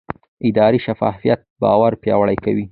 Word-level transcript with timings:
اداري 0.47 0.77
شفافیت 0.85 1.39
باور 1.61 1.91
پیاوړی 2.03 2.37
کوي 2.45 2.65